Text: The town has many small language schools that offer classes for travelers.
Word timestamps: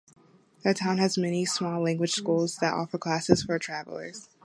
The 0.63 0.73
town 0.73 0.97
has 0.97 1.15
many 1.15 1.45
small 1.45 1.83
language 1.83 2.13
schools 2.13 2.55
that 2.55 2.73
offer 2.73 2.97
classes 2.97 3.43
for 3.43 3.59
travelers. 3.59 4.29